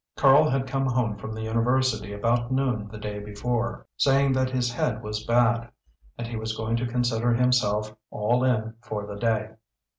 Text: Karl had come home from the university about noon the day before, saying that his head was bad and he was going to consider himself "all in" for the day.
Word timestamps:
Karl 0.15 0.49
had 0.49 0.65
come 0.65 0.87
home 0.87 1.15
from 1.15 1.31
the 1.31 1.43
university 1.43 2.11
about 2.11 2.51
noon 2.51 2.87
the 2.87 2.97
day 2.97 3.19
before, 3.19 3.85
saying 3.97 4.33
that 4.33 4.49
his 4.49 4.73
head 4.73 5.03
was 5.03 5.23
bad 5.25 5.69
and 6.17 6.25
he 6.27 6.35
was 6.35 6.57
going 6.57 6.75
to 6.77 6.87
consider 6.87 7.35
himself 7.35 7.95
"all 8.09 8.43
in" 8.43 8.73
for 8.81 9.05
the 9.05 9.15
day. 9.17 9.51